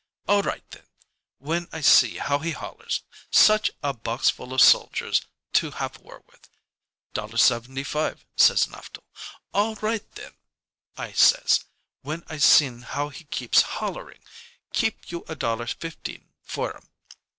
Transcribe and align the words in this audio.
All 0.27 0.41
right, 0.41 0.67
then' 0.71 0.87
when 1.37 1.67
I 1.71 1.81
see 1.81 2.17
how 2.17 2.39
he 2.39 2.53
hollers 2.53 3.03
'such 3.29 3.69
a 3.83 3.93
box 3.93 4.31
full 4.31 4.51
of 4.51 4.59
soldiers 4.59 5.21
to 5.53 5.69
have 5.69 5.99
war 5.99 6.23
with.' 6.25 6.49
'Dollar 7.13 7.37
seventy 7.37 7.83
five,' 7.83 8.25
says 8.35 8.65
Naftel. 8.65 9.03
'All 9.53 9.75
right, 9.75 10.11
then,' 10.15 10.37
I 10.97 11.11
says, 11.11 11.65
when 12.01 12.23
I 12.29 12.39
seen 12.39 12.81
how 12.81 13.09
he 13.09 13.25
keeps 13.25 13.61
hollering. 13.61 14.23
'Give 14.73 14.95
you 15.11 15.23
a 15.27 15.35
dollar 15.35 15.67
fifteen 15.67 16.33
for 16.41 16.75
'em.' 16.75 16.89